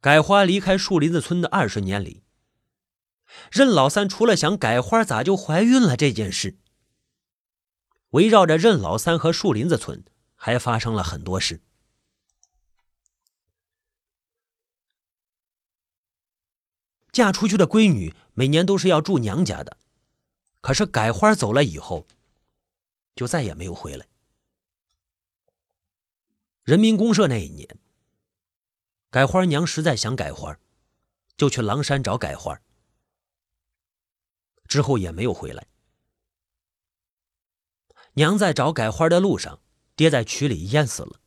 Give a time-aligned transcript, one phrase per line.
[0.00, 2.22] 改花离开树林子村的二十年里，
[3.50, 6.58] 任老三除了想改花咋就怀孕了这件事，
[8.10, 10.04] 围绕着任老三和树林子村
[10.36, 11.60] 还发生了很多事。
[17.10, 19.78] 嫁出去的闺女每年都是要住娘家的，
[20.60, 22.06] 可是改花走了以后，
[23.14, 24.06] 就再也没有回来。
[26.62, 27.78] 人民公社那一年，
[29.16, 30.58] 改花娘实在想改花，
[31.38, 32.60] 就去狼山找改花，
[34.68, 35.68] 之后也没有回来。
[38.12, 39.62] 娘在找改花的路上，
[39.94, 41.18] 跌在渠里淹死了。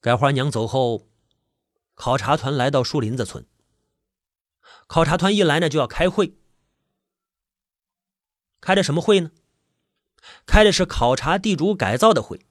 [0.00, 1.08] 改花娘走后。
[1.96, 3.44] 考察团来到树林子村。
[4.86, 6.38] 考察团一来呢，就要开会。
[8.60, 9.32] 开的什么会呢？
[10.46, 12.46] 开的是考察地主改造的会。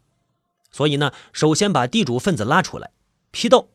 [0.71, 2.91] 所以呢，首先把地主分子拉出来
[3.31, 3.71] 批斗。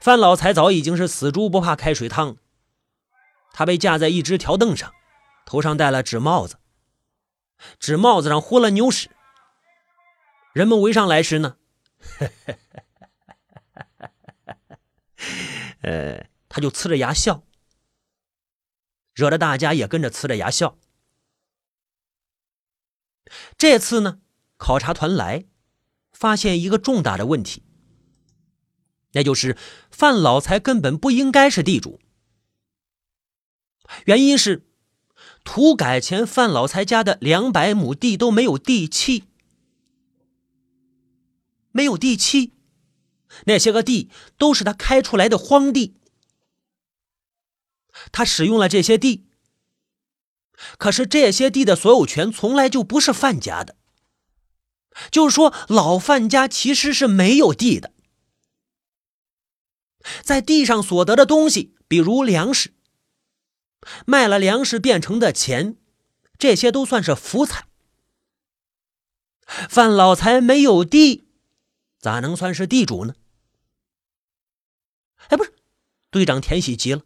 [0.00, 2.36] 范老财早已经是死猪不怕开水烫，
[3.52, 4.92] 他被架在一只条凳上，
[5.44, 6.58] 头上戴了纸帽子，
[7.78, 9.10] 纸帽子上糊了牛屎。
[10.52, 11.56] 人们围上来时呢，
[15.80, 17.42] 呃，他就呲着牙笑，
[19.14, 20.78] 惹得大家也跟着呲着牙笑。
[23.58, 24.20] 这次呢，
[24.56, 25.44] 考察团来，
[26.12, 27.62] 发现一个重大的问题，
[29.12, 29.56] 那就是
[29.90, 32.00] 范老财根本不应该是地主。
[34.06, 34.66] 原因是
[35.44, 39.24] 土改前范老财家的两百亩地都没有地契，
[41.70, 42.52] 没有地契。
[43.44, 45.94] 那些个地都是他开出来的荒地，
[48.10, 49.26] 他使用了这些地，
[50.78, 53.76] 可是这些地的所有权从来就不是范家的，
[55.10, 57.92] 就是说老范家其实是没有地的，
[60.22, 62.72] 在地上所得的东西，比如粮食，
[64.06, 65.76] 卖了粮食变成的钱，
[66.38, 67.66] 这些都算是福财。
[69.68, 71.28] 范老财没有地，
[72.00, 73.14] 咋能算是地主呢？
[75.28, 75.54] 哎，不是，
[76.10, 77.02] 队长田喜急了。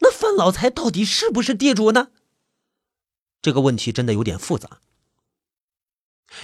[0.00, 2.10] 那范老财到底是不是地主呢？
[3.40, 4.80] 这个问题真的有点复杂，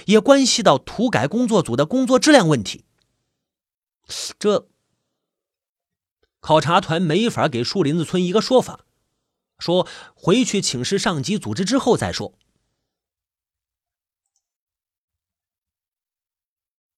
[0.05, 2.85] 也关系到土改工作组的工作质量问题。
[4.37, 4.69] 这
[6.39, 8.85] 考察团没法给树林子村一个说法，
[9.57, 12.37] 说回去请示上级组织之后再说。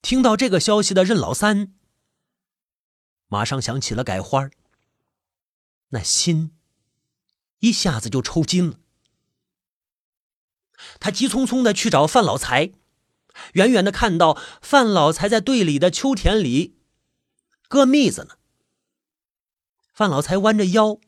[0.02, 1.74] 听到这个消息的任老三。
[3.30, 4.50] 马上想起了改花
[5.90, 6.58] 那心
[7.60, 8.80] 一下子就抽筋了。
[11.00, 12.72] 他急匆匆的去找范老财，
[13.54, 16.78] 远远的看到范老才在队里的秋田里
[17.68, 18.36] 割蜜子呢。
[19.94, 21.00] 范老才弯着腰，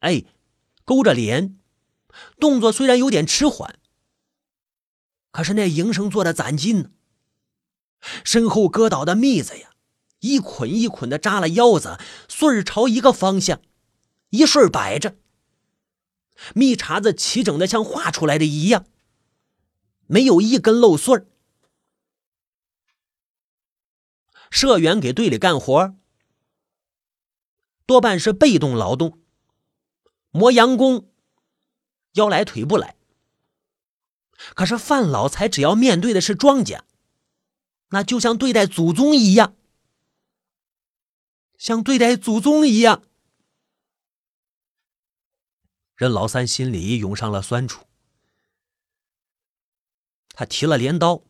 [0.00, 0.24] 哎，
[0.84, 1.58] 勾着脸，
[2.40, 3.78] 动作虽然有点迟缓，
[5.30, 6.90] 可是那营生做的攒劲呢。
[8.24, 9.70] 身后割倒的蜜子呀！
[10.20, 13.60] 一捆一捆的扎了腰子，穗儿朝一个方向，
[14.30, 15.16] 一顺摆着。
[16.54, 18.86] 蜜茬子齐整的像画出来的一样，
[20.06, 21.26] 没有一根漏穗儿。
[24.50, 25.94] 社员给队里干活，
[27.84, 29.18] 多半是被动劳动，
[30.30, 31.10] 磨洋工，
[32.12, 32.96] 腰来腿不来。
[34.54, 36.82] 可是范老财只要面对的是庄稼，
[37.88, 39.56] 那就像对待祖宗一样。
[41.56, 43.02] 像对待祖宗一样，
[45.94, 47.86] 任老三心里涌上了酸楚。
[50.28, 51.22] 他提了镰刀，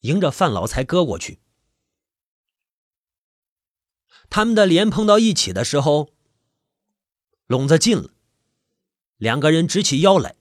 [0.00, 1.40] 迎着范老财割过去。
[4.30, 6.14] 他们的脸碰到一起的时候，
[7.46, 8.10] 笼子近了，
[9.16, 10.36] 两个人直起腰来，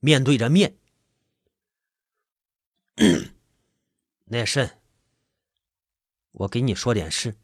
[0.00, 0.78] 面对着面。
[4.26, 4.80] 那甚？
[6.30, 7.36] 我给你说点事。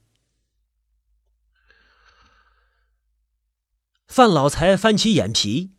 [4.07, 5.73] 范老财翻起眼皮，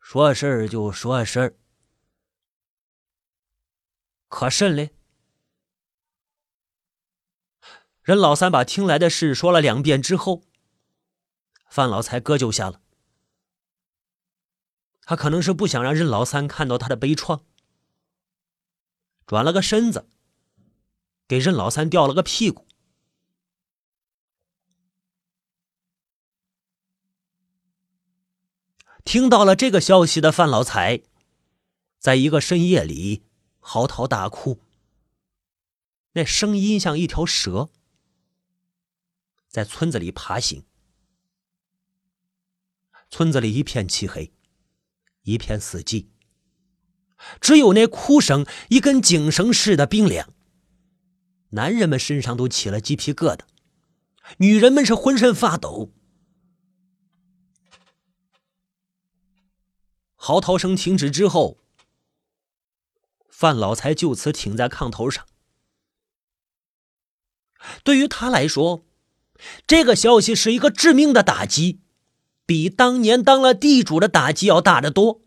[0.00, 1.58] 说事儿就说事儿，
[4.28, 4.90] 可甚嘞？
[8.02, 10.42] 任老三把听来的事说了两遍之后，
[11.68, 12.80] 范老财割就下了。
[15.02, 17.42] 他可能是不想让任老三看到他的悲怆，
[19.26, 20.08] 转了个身子。
[21.28, 22.68] 给任老三掉了个屁股。
[29.04, 31.02] 听到了这个消息的范老财，
[31.98, 33.24] 在一个深夜里
[33.68, 34.60] 嚎啕大哭，
[36.12, 37.68] 那声音像一条蛇
[39.48, 40.64] 在村子里爬行。
[43.10, 44.32] 村子里一片漆黑，
[45.22, 46.06] 一片死寂，
[47.40, 50.32] 只有那哭声一根警绳似的冰凉。
[51.48, 53.40] 男人们身上都起了鸡皮疙瘩，
[54.38, 55.92] 女人们是浑身发抖。
[60.14, 61.58] 嚎啕声停止之后，
[63.38, 65.26] 范老财就此挺在炕头上。
[67.84, 68.86] 对于他来说，
[69.66, 71.82] 这个消息是一个致命的打击，
[72.46, 75.20] 比当年当了地主的打击要大得多。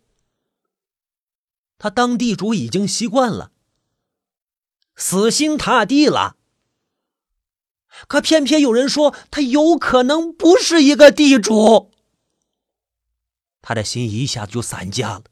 [1.77, 3.51] 他当地主已经习惯了，
[4.95, 6.37] 死心塌地了。
[8.07, 11.91] 可偏偏有人说他有可能不是一个地主。
[13.61, 15.25] 他的心一下子就散架了。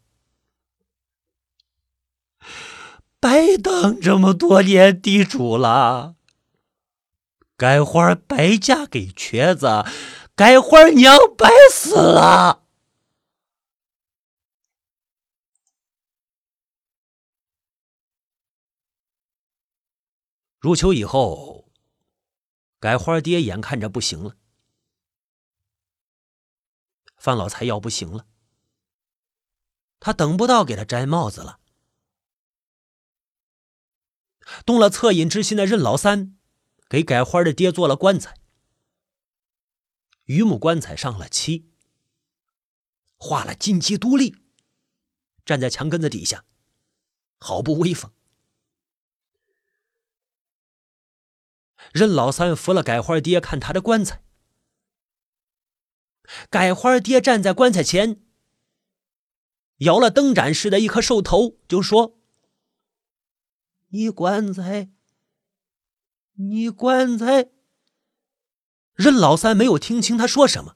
[3.27, 6.15] 白当这么多年地主了，
[7.57, 9.83] 该花白嫁给瘸子，
[10.33, 12.63] 该花娘白死了。
[20.59, 21.69] 入秋以后，
[22.79, 24.38] 改花爹眼看着不行了。
[27.18, 28.25] 范老财要不行了，
[30.00, 31.59] 他等不到给他摘帽子了。
[34.66, 36.38] 动了恻隐之心的任老三，
[36.90, 38.36] 给改花的爹做了棺材，
[40.26, 41.70] 榆木棺材上了漆，
[43.18, 44.36] 画了金鸡独立，
[45.46, 46.46] 站在墙根子底下，
[47.38, 48.12] 好不威风。
[51.94, 54.24] 任老三扶了改花爹看他的棺材。
[56.50, 58.22] 改花爹站在棺材前，
[59.78, 62.17] 摇了灯盏似的一颗兽头，就说
[63.89, 64.89] ：“你棺材，
[66.34, 67.50] 你棺材。”
[68.94, 70.75] 任老三没有听清他说什么，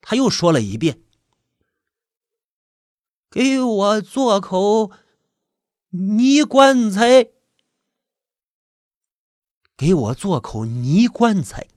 [0.00, 1.02] 他又说了一遍
[3.30, 4.92] ：“给我做口
[5.90, 7.30] 泥棺材，
[9.76, 11.68] 给我做口泥棺材。”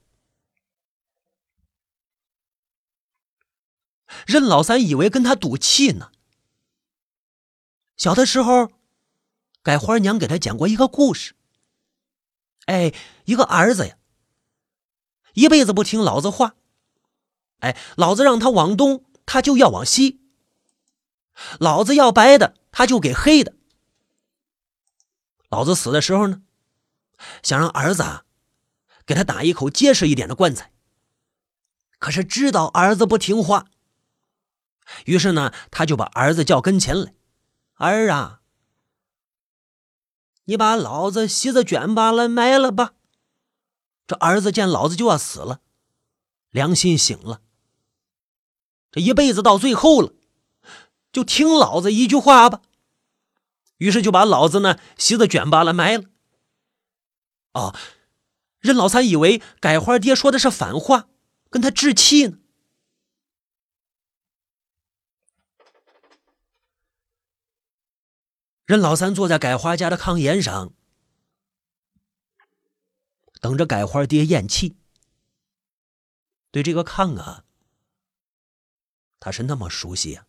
[4.28, 6.12] 任老三以为跟他赌气呢。
[7.96, 8.70] 小的时候，
[9.64, 11.36] 改花娘给他讲过一个故事。
[12.66, 12.94] 哎，
[13.26, 13.98] 一个儿子呀，
[15.34, 16.56] 一辈子不听老子话。
[17.60, 20.20] 哎，老子让他往东，他就要往西；
[21.60, 23.56] 老子要白的，他就给黑的。
[25.50, 26.42] 老子死的时候呢，
[27.44, 28.26] 想让儿子啊，
[29.06, 30.72] 给他打一口结实一点的棺材。
[32.00, 33.68] 可是知道儿子不听话。
[35.06, 37.14] 于是呢，他就把儿子叫跟前来
[37.78, 38.41] ：“儿啊，
[40.52, 42.92] 你把老子席子卷罢了，埋了吧。”
[44.06, 45.62] 这儿子见老子就要死了，
[46.50, 47.40] 良心醒了。
[48.92, 50.12] 这一辈子到最后了，
[51.14, 52.62] 就听老子一句话吧。
[53.78, 56.04] 于是就把老子呢席子卷罢了，埋了。
[57.54, 57.74] 哦，
[58.60, 61.08] 任老三以为改花爹说的是反话，
[61.50, 62.40] 跟他置气呢。
[68.72, 70.74] 任老三坐在改花家的炕沿上，
[73.42, 74.78] 等着改花爹咽气。
[76.52, 77.44] 对这个炕啊，
[79.20, 80.26] 他是那么熟悉啊！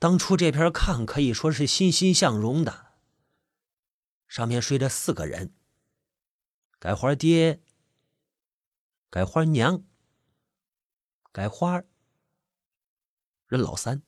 [0.00, 2.94] 当初这片炕可以说是欣欣向荣的，
[4.26, 5.54] 上面睡着四个人：
[6.80, 7.62] 改花爹、
[9.08, 9.84] 改花娘、
[11.30, 11.84] 改花
[13.46, 14.02] 任老三。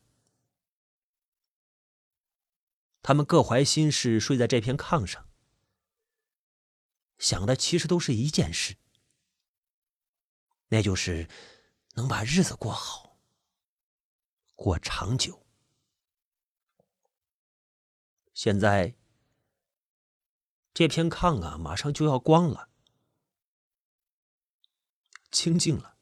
[3.07, 5.29] 他们各怀心事，睡在这片炕上，
[7.19, 8.79] 想的其实都是一件事，
[10.71, 11.31] 那就是
[11.95, 13.17] 能把日子过好，
[14.57, 15.47] 过长久。
[18.35, 18.97] 现在
[20.75, 22.71] 这片炕啊，马上就要光了，
[25.31, 25.97] 清静了。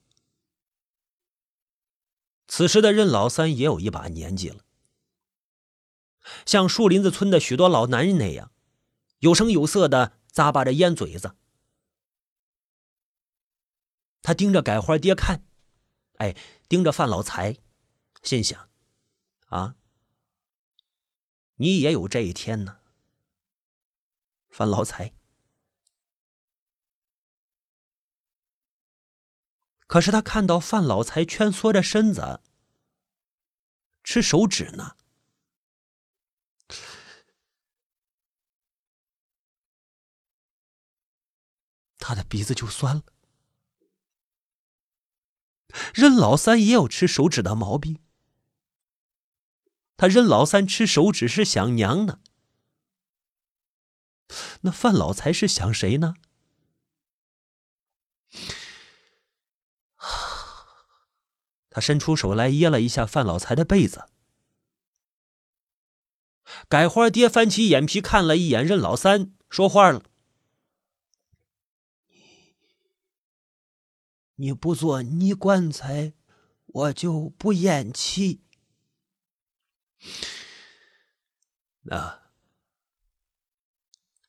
[2.49, 4.64] 此时的任老三也有一把年纪了。
[6.47, 8.51] 像树林子村的许多老男人那样，
[9.19, 11.37] 有声有色的咂巴着烟嘴子。
[14.23, 15.45] 他盯着改花爹看，
[16.17, 16.35] 哎，
[16.69, 17.59] 盯着范老财，
[18.23, 18.71] 心想：
[19.49, 19.77] 啊，
[21.57, 22.79] 你也有这一天呢，
[24.49, 25.15] 范老财。
[29.87, 32.41] 可是他看到范老财蜷缩着身子，
[34.03, 34.97] 吃手指呢。
[42.07, 43.03] 他的鼻子就酸了。
[45.95, 47.99] 任老三也有吃手指的毛病，
[49.97, 52.21] 他任老三吃手指是想娘呢。
[54.61, 56.17] 那范老财是想谁呢？
[61.71, 64.11] 他伸出手来掖了一下范老财的被子。
[66.69, 70.03] 改花爹翻起眼皮看了一眼任老三，说话了
[74.37, 76.13] ：“你不做泥棺材，
[76.67, 78.43] 我就不咽气。”
[81.91, 82.21] 啊！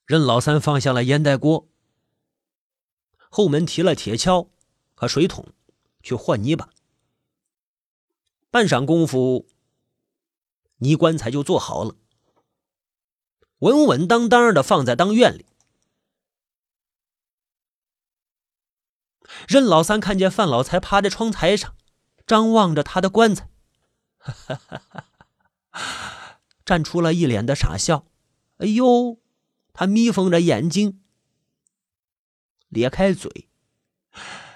[0.06, 1.68] 任老三放下了烟袋锅，
[3.30, 4.50] 后门提了铁锹
[4.94, 5.48] 和水桶，
[6.04, 6.70] 去换泥巴。
[8.52, 9.48] 半晌功夫，
[10.78, 11.96] 泥棺材就做好了，
[13.60, 15.46] 稳稳当当的放在当院里。
[19.48, 21.76] 任老三看见范老财趴在窗台上，
[22.26, 23.50] 张望着他的棺材，
[26.66, 28.08] 站出了一脸的傻笑。
[28.58, 29.20] 哎呦！
[29.78, 31.04] 他眯缝着眼睛，
[32.70, 33.50] 咧开嘴，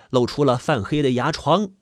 [0.10, 1.74] 露出了泛黑的牙床。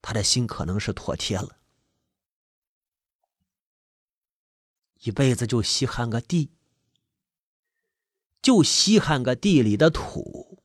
[0.00, 1.56] 他的心可能是妥帖了，
[5.00, 6.52] 一辈子就稀罕个地，
[8.44, 10.62] 就稀罕个地里的土。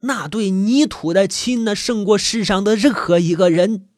[0.00, 3.88] 那对泥土的亲，呢胜过世上的任何一个人。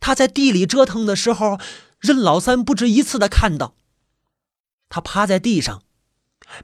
[0.00, 1.60] 他在地里折腾的时候，
[1.98, 3.76] 任老三不止一次的看到，
[4.88, 5.84] 他趴在地上，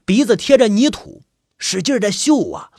[0.03, 1.23] 鼻子贴着泥土，
[1.59, 2.71] 使劲的嗅啊，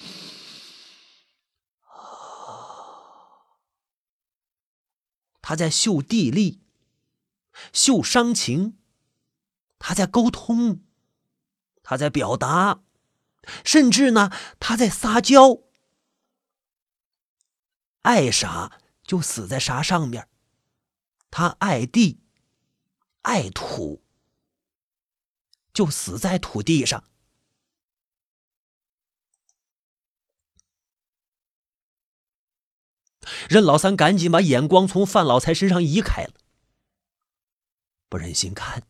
[5.41, 6.61] 他在嗅地力，
[7.73, 8.79] 秀伤情，
[9.79, 10.83] 他在沟通，
[11.83, 12.83] 他在表达，
[13.65, 14.31] 甚至呢，
[14.61, 15.59] 他在撒娇，
[18.03, 20.29] 爱啥就死在啥上面。
[21.31, 22.21] 他爱地，
[23.23, 24.03] 爱土，
[25.73, 27.05] 就死在土地上。
[33.49, 36.35] 任老三赶紧把眼光从范老财身上移开了，
[38.13, 38.87] 不忍心看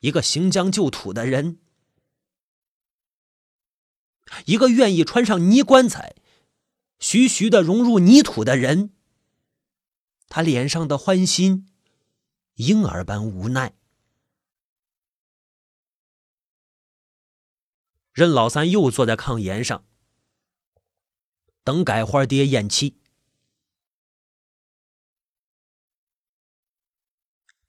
[0.00, 1.60] 一个行将就土的人，
[4.46, 6.16] 一个愿意穿上泥棺材。
[6.98, 8.92] 徐徐的融入泥土的人，
[10.26, 11.68] 他脸上的欢心，
[12.54, 13.76] 婴儿般无奈。
[18.12, 19.84] 任老三又坐在炕沿上，
[21.62, 23.00] 等改花爹咽气。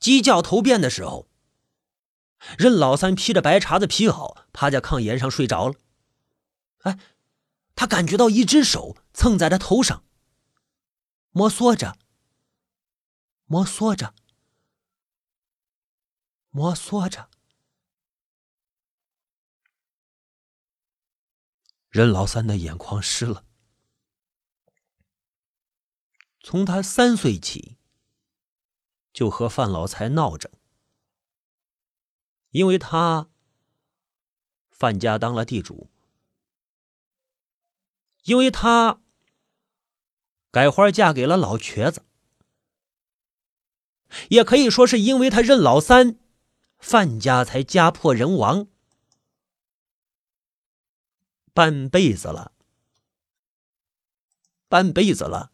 [0.08, 1.28] 鸡叫头遍的时候，
[2.58, 5.76] 任老三披着白茬子皮袄，趴在炕沿上睡着了。
[6.84, 6.98] 哎。
[7.80, 10.04] 他感觉到一只手蹭在他头上，
[11.30, 11.96] 摩挲着，
[13.46, 14.16] 摩挲着，
[16.50, 17.30] 摩挲着。
[21.90, 23.46] 任老三的眼眶湿了。
[26.42, 27.77] 从他三岁起，
[29.18, 30.52] 就和范老财闹着，
[32.52, 33.32] 因为他
[34.70, 35.90] 范家当了地主。
[38.26, 39.02] 因为他
[40.52, 42.06] 改花嫁给了老瘸子，
[44.30, 46.20] 也可以说是因为他认老三，
[46.78, 48.68] 范家才家破人亡。
[51.56, 52.52] 半辈子了，
[54.68, 55.50] 半辈子了，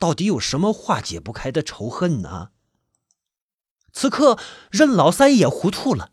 [0.00, 2.52] 到底有什么化解不开的仇恨呢？
[3.92, 4.38] 此刻
[4.70, 6.12] 任老三也糊涂了，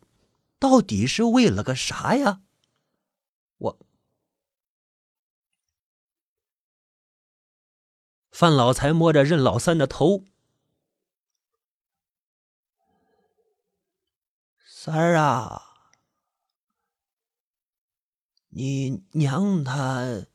[0.60, 2.42] 到底是为了个啥呀？
[3.58, 3.80] 我，
[8.30, 10.26] 范老财摸着任老三的头，
[14.66, 15.62] 三儿啊，
[18.50, 20.26] 你娘她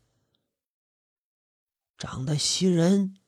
[1.99, 3.19] 长得袭人，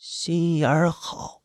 [0.00, 1.42] 心眼儿好，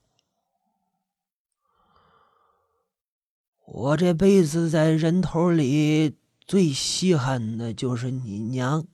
[3.65, 6.17] 我这辈子在人头里。
[6.47, 8.87] 最稀罕的就是你娘。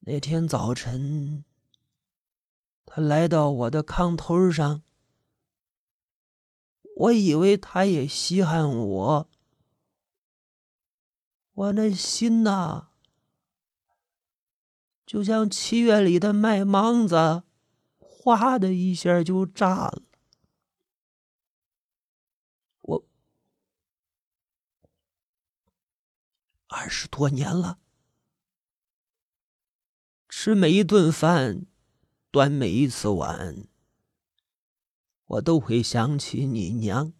[0.00, 1.44] 那天早晨，
[2.86, 4.82] 他来到我的炕头上，
[6.94, 9.28] 我以为他也稀罕我，
[11.54, 12.90] 我那心呐，
[15.06, 17.42] 就像七月里的麦芒子，
[17.98, 20.02] 哗的一下就炸了。
[22.80, 23.06] 我
[26.68, 27.78] 二十多年了，
[30.28, 31.66] 吃每一顿饭，
[32.30, 33.66] 端每一次碗，
[35.26, 37.12] 我都会想起你娘。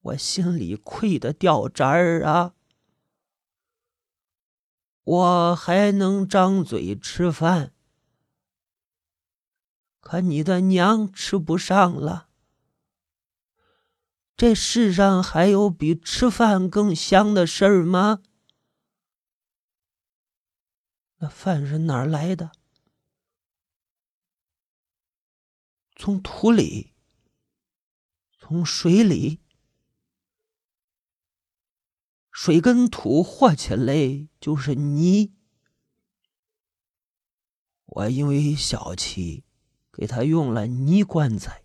[0.00, 2.54] 我心里愧得掉渣儿啊！
[5.04, 7.74] 我还能张嘴吃饭，
[10.00, 12.30] 可你的娘吃不上了。
[14.34, 18.22] 这世上还有比吃饭更香的事儿吗？
[21.18, 22.52] 那饭是哪儿来的？
[25.94, 26.94] 从土里，
[28.38, 29.43] 从水里。
[32.44, 35.32] 水跟土和起来就是泥。
[37.86, 39.44] 我因为小气，
[39.90, 41.64] 给他用了泥棺材。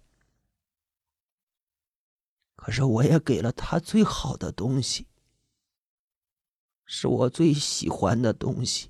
[2.56, 5.10] 可是我也给了他最好的东西，
[6.86, 8.90] 是我最喜欢的东西。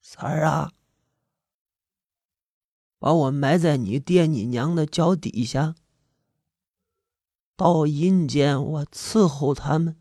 [0.00, 0.72] 三儿啊，
[2.98, 5.74] 把我埋在你爹你娘的脚底下。
[7.60, 10.00] 到阴间，我伺候他们，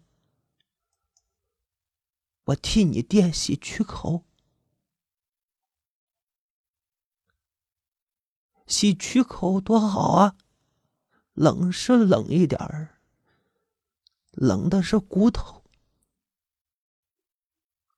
[2.46, 4.24] 我替你爹洗躯口。
[8.66, 10.38] 洗躯口多好啊！
[11.34, 13.02] 冷是冷一点儿，
[14.32, 15.66] 冷的是骨头，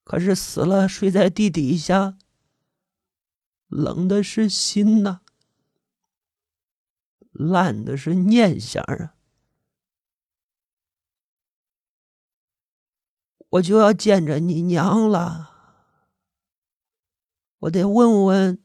[0.03, 2.17] 可是死了睡在地底下，
[3.67, 5.21] 冷的是心呐，
[7.31, 9.17] 烂的是念想啊。
[13.51, 15.51] 我就要见着你娘了，
[17.59, 18.63] 我得问问，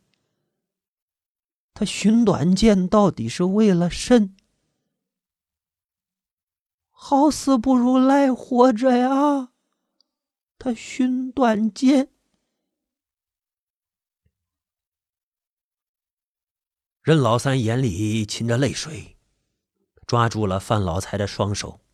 [1.75, 4.37] 他寻短见到底是为了甚？
[6.91, 9.53] 好死不如赖活着呀！
[10.59, 12.11] 他寻短见。
[17.03, 19.17] 任老三眼里噙着泪水，
[20.07, 21.86] 抓住了范老财的双手。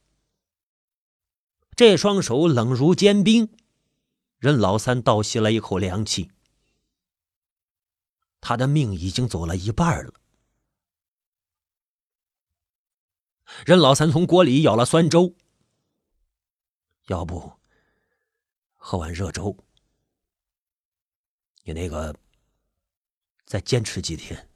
[1.74, 3.56] 这双手冷如坚冰，
[4.38, 6.30] 任老三倒吸了一口凉气。
[8.40, 10.14] 他的命已经走了一半了。
[13.64, 15.34] 任老三从锅里舀了酸粥，
[17.06, 17.52] 要不
[18.74, 19.56] 喝碗热粥？
[21.64, 22.16] 你那个
[23.44, 24.48] 再坚持几天，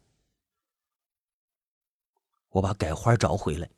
[2.48, 3.70] 我把改花找回来。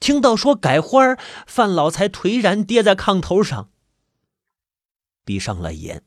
[0.00, 1.16] 听到说改花
[1.46, 3.70] 范老财颓然跌在炕头上，
[5.24, 6.04] 闭上了眼，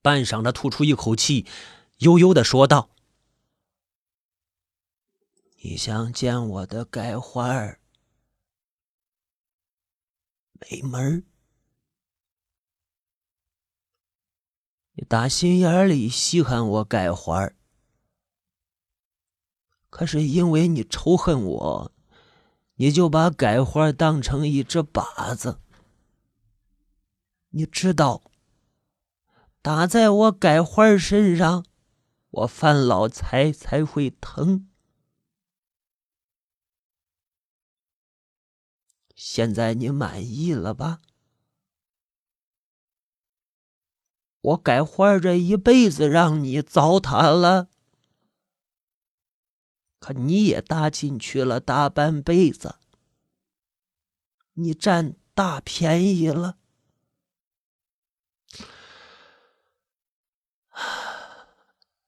[0.00, 1.46] 半晌的吐出一口气，
[1.98, 2.90] 悠悠的说道
[5.62, 7.80] ：“你想见我的改花儿，
[10.60, 11.22] 没门儿！
[14.94, 17.56] 你打心眼里稀罕我改花儿。”
[19.92, 21.92] 可是因为你仇恨我，
[22.76, 25.60] 你就把改花当成一只靶子。
[27.50, 28.22] 你知道，
[29.60, 31.66] 打在我改花身上，
[32.30, 34.70] 我范老财才会疼。
[39.14, 41.02] 现在你满意了吧？
[44.40, 47.68] 我改花这一辈子让你糟蹋了。
[50.02, 52.74] 可你也搭进去了大半辈子，
[54.54, 56.58] 你占大便宜了。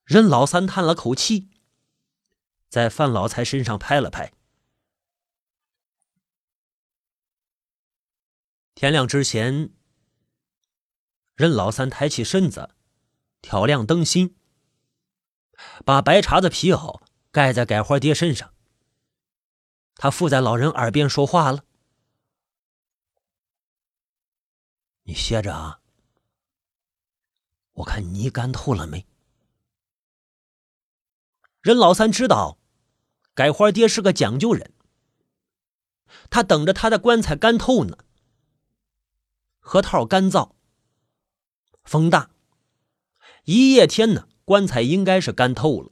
[0.02, 1.52] 任老三叹了口气，
[2.68, 4.32] 在范老财身上拍了拍。
[8.74, 9.72] 天亮之前，
[11.36, 12.74] 任老三抬起身子，
[13.40, 14.36] 挑亮灯芯，
[15.84, 17.03] 把白茬子皮袄。
[17.34, 18.54] 盖在改花爹身上，
[19.96, 21.64] 他附在老人耳边说话了
[25.02, 25.80] ：“你歇着啊，
[27.72, 29.08] 我看泥干透了没。”
[31.60, 32.56] 任老三知道，
[33.34, 34.72] 改花爹是个讲究人，
[36.30, 37.98] 他等着他的棺材干透呢。
[39.58, 40.52] 核桃干燥，
[41.82, 42.30] 风大，
[43.42, 45.90] 一夜天呢，棺材应该是干透了。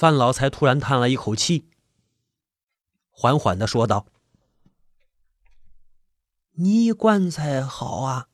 [0.00, 1.68] 范老财突然叹了一口气，
[3.10, 4.06] 缓缓的说道
[6.56, 8.30] ：“泥棺材好啊，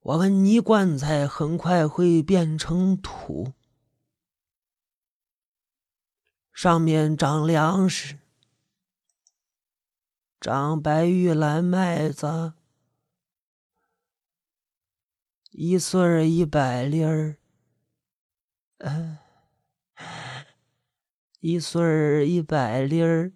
[0.00, 3.54] 我们泥棺材很快会变成土，
[6.52, 8.18] 上面长粮食。”
[10.38, 12.52] 长白玉兰麦子，
[15.52, 17.37] 一穗儿一百粒儿，
[18.78, 19.18] 呃，
[21.40, 23.32] 一穗儿一百粒儿。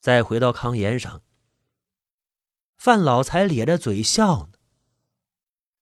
[0.00, 1.22] 再回到炕沿上，
[2.76, 4.58] 范老财咧着嘴笑呢，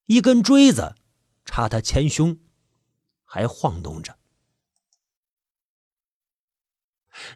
[0.06, 0.94] 一根锥子
[1.44, 2.38] 插他前胸，
[3.24, 4.18] 还晃动着。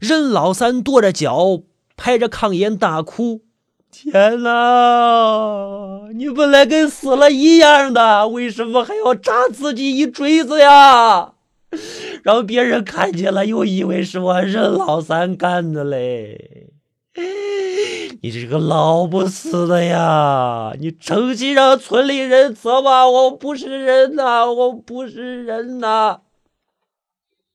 [0.00, 1.64] 任老三跺着脚。
[1.96, 3.46] 拍着炕沿大哭
[3.94, 6.08] ：“天哪！
[6.14, 11.34] 你本来跟死了一样的，为什么还要扎自己一锥子呀？
[12.24, 16.70] 让别人看见了又以为是我任老三干的嘞！
[18.22, 20.72] 你这个老不死的呀！
[20.80, 24.50] 你成心让村里人责骂我不是人呐！
[24.50, 26.18] 我不是人呐！”